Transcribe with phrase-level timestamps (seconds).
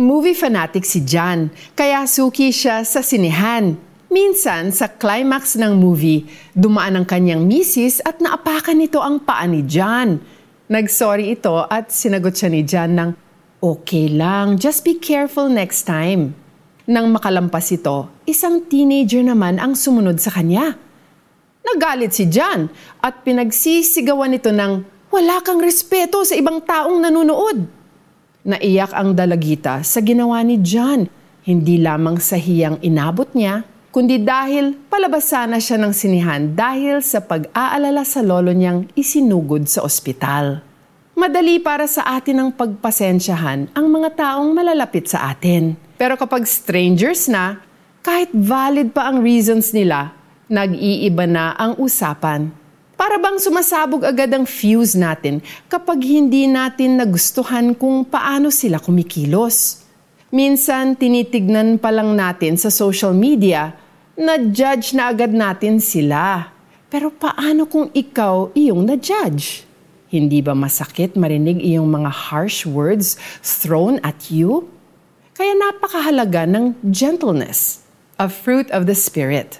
[0.00, 3.76] Movie fanatic si John, kaya suki siya sa sinehan.
[4.08, 6.24] Minsan, sa climax ng movie,
[6.56, 10.16] dumaan ang kanyang misis at naapakan nito ang paa ni John.
[10.72, 13.10] Nagsorry ito at sinagot siya ni John ng,
[13.60, 16.32] Okay lang, just be careful next time.
[16.88, 20.72] Nang makalampas ito, isang teenager naman ang sumunod sa kanya.
[21.68, 22.72] Nagalit si John
[23.04, 27.81] at pinagsisigawan nito ng wala kang respeto sa ibang taong nanunood.
[28.42, 31.06] Naiyak ang dalagita sa ginawa ni John,
[31.46, 33.62] hindi lamang sa hiyang inabot niya,
[33.94, 39.86] kundi dahil palabas sana siya ng sinihan dahil sa pag-aalala sa lolo niyang isinugod sa
[39.86, 40.58] ospital.
[41.14, 45.78] Madali para sa atin ang pagpasensyahan ang mga taong malalapit sa atin.
[45.94, 47.62] Pero kapag strangers na,
[48.02, 50.18] kahit valid pa ang reasons nila,
[50.50, 52.50] nag-iiba na ang usapan.
[53.02, 59.82] Para bang sumasabog agad ang fuse natin kapag hindi natin nagustuhan kung paano sila kumikilos.
[60.30, 63.74] Minsan, tinitignan pa lang natin sa social media
[64.14, 66.54] na judge na agad natin sila.
[66.86, 69.66] Pero paano kung ikaw iyong na-judge?
[70.06, 74.70] Hindi ba masakit marinig iyong mga harsh words thrown at you?
[75.34, 77.82] Kaya napakahalaga ng gentleness,
[78.22, 79.58] a fruit of the Spirit.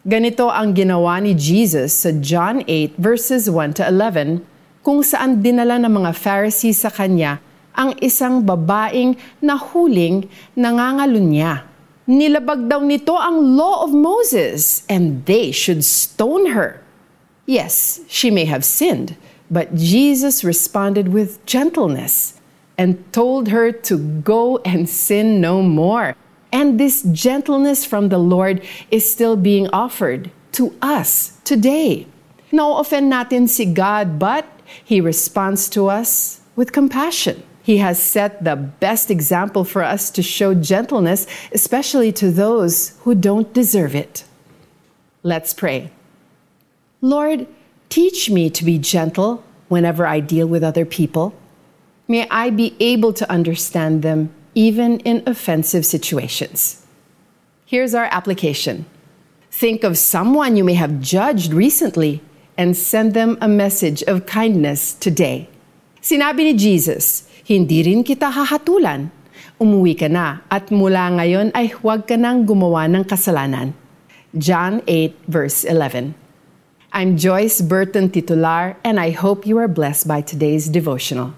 [0.00, 4.40] Ganito ang ginawa ni Jesus sa John 8 verses 1 to 11
[4.80, 7.36] kung saan dinala ng mga Pharisees sa kanya
[7.76, 10.24] ang isang babaeng nahuling
[10.56, 11.68] nangangalunya.
[12.08, 16.80] Nilabag daw nito ang law of Moses and they should stone her.
[17.44, 19.20] Yes, she may have sinned,
[19.52, 22.40] but Jesus responded with gentleness
[22.80, 26.16] and told her to go and sin no more.
[26.52, 32.06] And this gentleness from the Lord is still being offered to us today.
[32.52, 34.46] No-offend natin si God, but
[34.84, 37.42] He responds to us with compassion.
[37.62, 43.14] He has set the best example for us to show gentleness, especially to those who
[43.14, 44.24] don't deserve it.
[45.22, 45.92] Let's pray.
[47.00, 47.46] Lord,
[47.88, 51.32] teach me to be gentle whenever I deal with other people.
[52.08, 56.84] May I be able to understand them even in offensive situations.
[57.66, 58.86] Here's our application
[59.50, 62.22] think of someone you may have judged recently
[62.56, 65.48] and send them a message of kindness today.
[66.00, 69.12] Sinabi ni Jesus, hindi rin kita hahatulan.
[69.60, 73.76] Umuwi ka na at mula ngayon ay huwag ka nang gumawa ng kasalanan.
[74.32, 76.16] John 8 verse 11.
[76.90, 81.36] I'm Joyce Burton Titular and I hope you are blessed by today's devotional.